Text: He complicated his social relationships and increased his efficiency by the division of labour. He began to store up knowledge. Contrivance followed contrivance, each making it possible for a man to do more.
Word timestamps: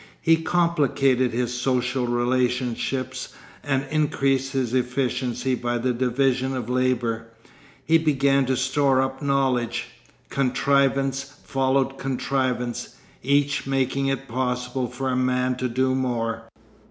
He 0.19 0.37
complicated 0.37 1.31
his 1.31 1.53
social 1.53 2.07
relationships 2.07 3.35
and 3.63 3.85
increased 3.91 4.51
his 4.53 4.73
efficiency 4.73 5.53
by 5.53 5.77
the 5.77 5.93
division 5.93 6.57
of 6.57 6.67
labour. 6.71 7.27
He 7.85 7.99
began 7.99 8.47
to 8.47 8.57
store 8.57 8.99
up 8.99 9.21
knowledge. 9.21 9.89
Contrivance 10.31 11.35
followed 11.43 11.99
contrivance, 11.99 12.95
each 13.21 13.67
making 13.67 14.07
it 14.07 14.27
possible 14.27 14.87
for 14.87 15.07
a 15.11 15.15
man 15.15 15.55
to 15.57 15.69
do 15.69 15.93
more. 15.93 16.45